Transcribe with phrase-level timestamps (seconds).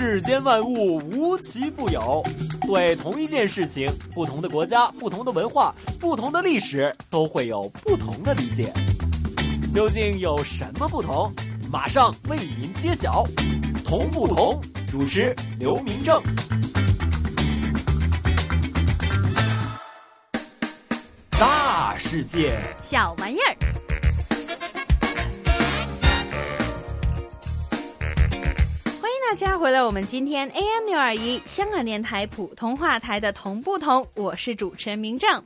[0.00, 2.22] 世间万物无奇不有，
[2.60, 8.72] 对同一件事情，不同的国家、不同的文化、不同的历史，都会有不同的理解。
[9.74, 11.34] 究竟有什么不同？
[11.68, 13.26] 马上为您揭晓。
[13.84, 14.60] 同不同？
[14.86, 16.22] 主持刘明正。
[21.32, 22.56] 大世界，
[22.88, 23.87] 小玩意儿。
[29.30, 35.44] 大家回来，我们今天 AM 六二一香港电台普通话台的同不同，我是主持人明正。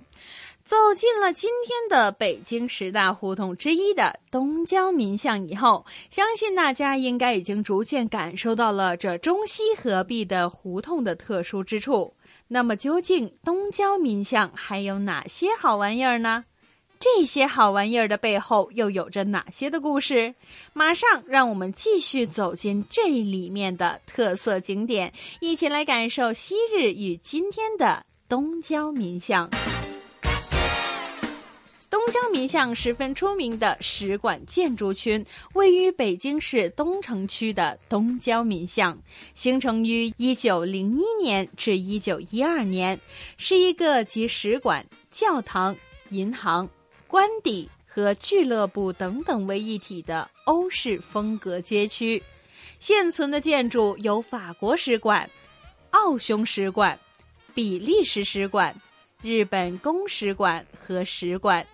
[0.65, 12.15] 走进了今天的北京十大胡同之一的东郊民巷以后，相信大家应该已经逐渐感受到了这中西合璧的胡同的特殊之处。
[12.47, 16.45] 那么，究竟东郊民巷还有哪些好玩意儿呢？
[17.02, 20.37] 这些好玩意儿的背后又有着哪些的故事？
[20.73, 29.50] 马上让我们继续走进这里面的特色景点，一起来感受昔日与今天的东郊民巷。
[31.91, 38.97] 东郊民巷十分出名的使馆建筑群，位于北京市东城区的东郊民巷，
[39.34, 43.00] 形成于一九零一年至一九一二年，
[43.39, 45.77] 是一个集使馆、教堂、
[46.11, 46.69] 银行、
[47.13, 52.23] 官邸和俱乐部等等为一体的欧式风格街区。
[52.81, 55.29] 现存的建筑有法国使馆、
[55.91, 56.99] 奥匈使馆、
[57.53, 58.75] 比利时使馆、
[59.21, 61.67] 日本公使馆和使馆。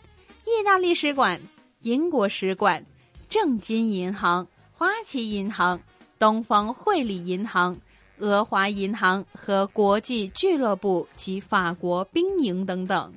[0.44, 1.41] 意大利使馆、
[1.83, 2.84] 英国使馆、
[3.31, 5.81] 正金银行、花旗银行、
[6.19, 7.78] 东方汇理银行、
[8.19, 13.14] 俄华银行和国际俱乐部及法国兵营等等，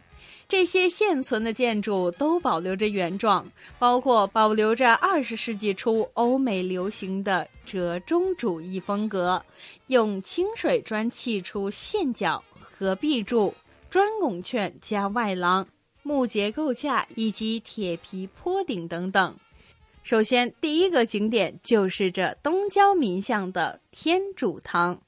[0.52, 3.50] 这些现存的建筑都保留着原状，
[3.80, 9.46] 包括保留着二十世纪初欧美流行的折中主义风格，
[9.88, 12.44] 用清水砖砌出线角
[12.78, 13.54] 和壁柱、
[13.90, 15.66] 砖拱券加外廊。
[16.04, 19.38] 木结构架以及铁皮坡顶等等。
[20.04, 25.02] 首先，第一个景点就是这东郊民巷的天主堂。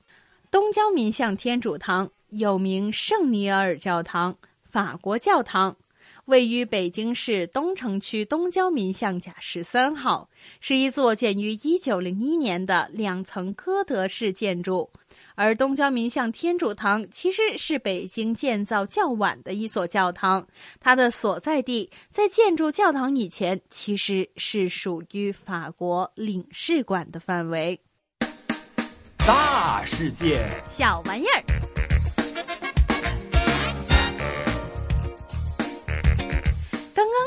[0.50, 4.38] 东郊民巷天主堂又名圣尼尔教堂、
[4.74, 5.78] 法国教堂，
[6.26, 14.90] 位于北京市东城区东郊民巷甲十三号，是一座建于一九零一年的两层哥德式建筑。
[15.36, 20.48] 而东郊民巷天主堂其实是北京建造较晚的一所教堂，
[20.80, 27.80] 它的所在地在建筑教堂以前其实是属于法国领事馆的范围。
[29.20, 30.44] 大世界，
[30.76, 31.73] 小玩意儿。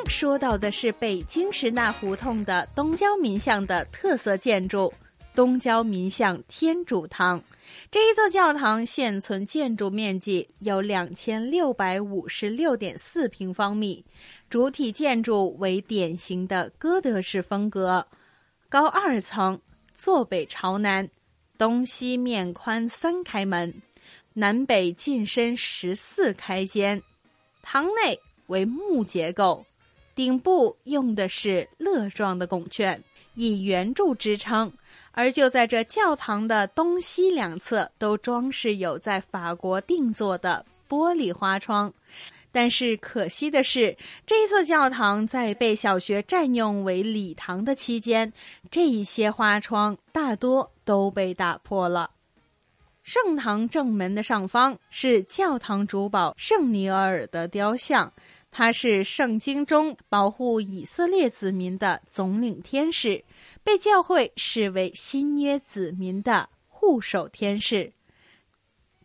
[0.08, 4.92] 说到的是北京十大胡同的东郊民巷的特色建筑——
[5.34, 7.42] 东郊民巷天主堂。
[7.90, 14.04] 这一座教堂现存建筑面积有两千六百五十六点四平方米，
[14.48, 18.06] 主体建筑为典型的哥德式风格，
[18.68, 19.60] 高二层，
[19.94, 21.10] 坐北朝南，
[21.58, 23.82] 东西面宽三开门，
[24.32, 27.02] 南北进深十四开间，
[27.62, 29.66] 堂内为木结构，
[30.16, 33.04] 顶部用的是乐状的拱券，
[33.34, 34.72] 以圆柱支撑。
[35.12, 41.92] 而就在这教堂的东西两侧，都装饰有在法国定做的玻璃花窗。
[42.50, 43.94] 但是可惜的是，
[44.26, 48.32] 这座教堂在被小学占用为礼堂的期间，
[48.70, 52.10] 这一些花窗大多都被打破了。
[53.02, 58.12] 圣堂正门的上方是教堂主保圣尼尔的雕像，
[58.58, 63.22] 他是圣经中保护以色列子民的总领天使。
[63.62, 67.92] 被教会视为新约子民的护守天使。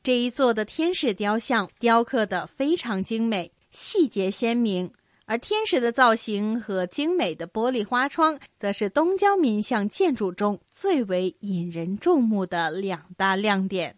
[0.02, 4.90] 这一座的天使雕像雕刻的非常精美，细节鲜明，
[5.26, 13.98] 而天使的造型和精美的玻璃花窗，则是东郊民巷建筑中最为引人注目的两大亮点。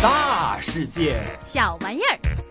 [0.00, 2.47] 大世界，小玩意儿。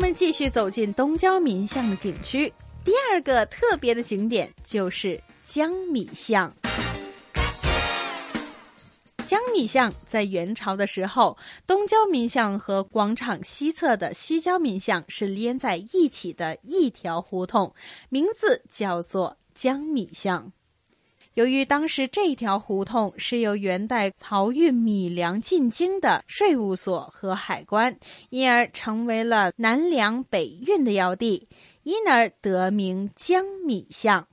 [0.00, 2.50] 我们继续走进东郊民巷的景区。
[2.82, 6.50] 第二个特别的景点就是江米巷。
[9.26, 11.36] 江米巷在元朝的时候，
[11.66, 17.74] 东郊民巷和广场西侧的西郊民巷是连在一起的一条胡同，
[18.08, 20.50] 名字叫做江米巷。
[21.34, 27.96] 由于当时这条胡同是由元代漕运米粮进京的税务所和海关，
[28.30, 31.48] 因而成为了南粮北运的要地，
[31.82, 34.26] 因而得名江米巷。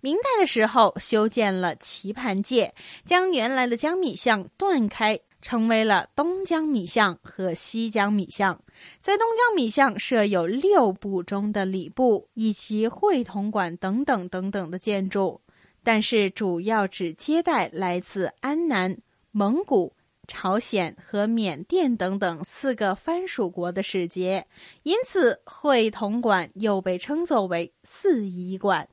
[0.00, 2.74] 明代的时候修建了棋盘界，
[3.04, 5.20] 将原来的江米巷断开。
[5.44, 8.62] 成为了东江米巷和西江米巷，
[9.00, 15.40] 在东江米巷设有六部中的礼部以及会同馆等等等等的建筑，
[15.82, 18.98] 但是主要只接待来自安南、
[19.30, 19.94] 蒙古、
[20.26, 24.46] 朝鲜和缅甸等等四个藩属国的使节，
[24.82, 28.88] 因此会同馆又被称作为四仪馆。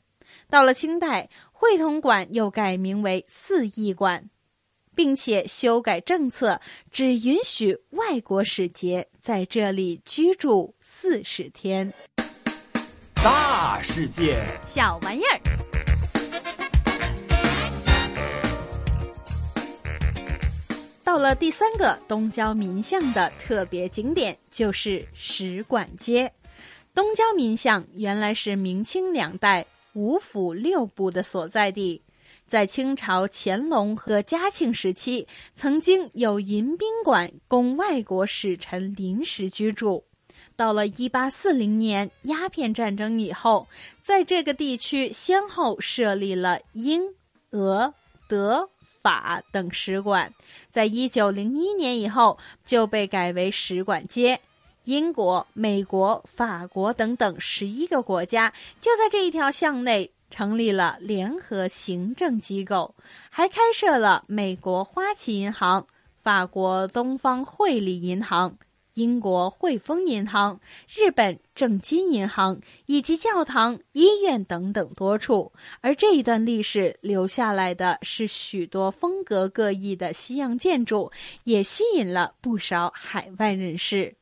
[0.49, 4.29] 到了清代，会同馆又改名为四义馆。
[4.99, 6.59] 并且修改政策，
[6.91, 11.93] 只允许外国使节在这里居住四十天。
[13.15, 15.48] 大世界，小玩意儿。
[21.09, 26.31] 到了第三个东郊民巷的特别景点，就是使馆街。
[26.93, 32.03] 东郊民巷原来是明清两代五府六部的所在地。
[32.45, 40.03] 在清朝乾隆和嘉庆时期，曾经有迎宾馆供外国使臣临时居住。
[40.55, 43.67] 到了一八四零年鸦片战争以后，
[44.03, 47.01] 在这个地区先后设立了英、
[47.49, 47.91] 俄、
[48.27, 48.69] 德、
[49.09, 50.31] 法等使馆。
[50.69, 54.39] 在一九零一年以后，就被改为使馆街。
[54.83, 60.11] 英国、美国、法国等等十一个国家就在这一条巷内。
[60.31, 62.93] 成立了联合行政机构，
[63.31, 65.87] 还开设了美国花旗银行、
[66.21, 68.55] 法国东方汇理银行、
[68.99, 70.59] 英国汇丰银行、
[70.93, 75.53] 日本正金银行以及教堂、医院等等多处。
[75.79, 81.09] 而这一段历史留下来的是许多风格各异的西洋建筑，
[81.45, 84.18] 也吸引了不少海外人士。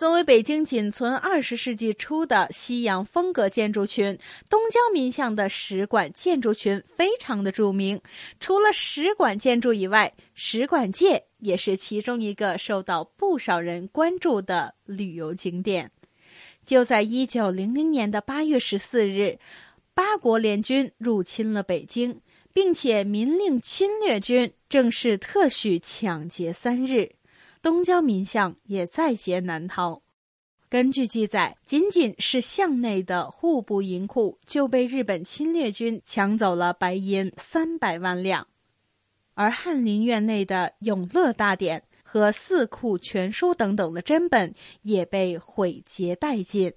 [0.00, 4.18] 作为北京仅存二十世纪初的西洋风格建筑群，
[4.48, 8.00] 东郊民巷的使馆建筑群非常的著名。
[8.40, 15.90] 除了使馆建筑以外，使馆界也是其中一个受到不少人关注的旅游景点。
[16.64, 19.38] 就在一九零零年的八月十四日，
[19.92, 22.22] 八国联军入侵了北京，
[22.54, 27.16] 并且明令侵略军正式特许抢劫三日。
[27.62, 30.02] 东郊民巷也在劫难逃。
[30.68, 38.46] 根据记载，仅仅是巷内的户部银库就被日本侵略军抢走了白银三百万两，
[39.34, 46.72] 而翰林院内的《永乐大典》和《四库全书》等等的珍本也被毁劫殆尽。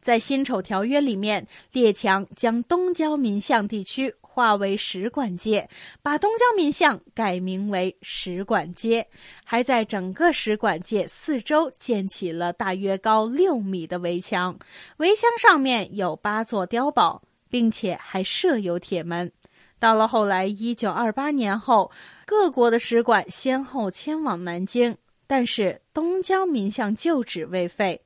[0.00, 4.14] 在辛丑条约里面，列强将东郊民巷地区。
[4.40, 5.68] 划为使馆界，
[6.00, 9.06] 把东郊民巷改名为使馆街，
[9.44, 14.58] 还在整个使馆界四周建起了大约高六米的围墙，
[14.96, 17.20] 围墙上面有八座碉堡，
[17.50, 19.30] 并且还设有铁门。
[19.78, 21.90] 到了后来，一九二八年后，
[22.24, 24.96] 各国的使馆先后迁往南京，
[25.26, 28.00] 但是东郊民巷旧址未废。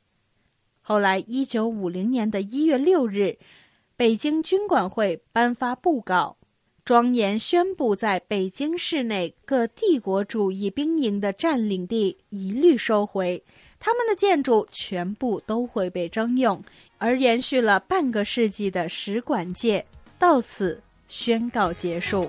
[0.82, 3.38] 后来，一九五零年的一月六日。
[3.96, 6.36] 北京军管会颁发布告，
[6.84, 13.40] 庄严宣布，在北京市内各帝国主义兵营的占领地一律收回，
[13.78, 16.60] 他们的建筑全部都会被征用，
[16.98, 19.86] 而延续了半个世纪的使馆界
[20.18, 22.28] 到此宣告结束。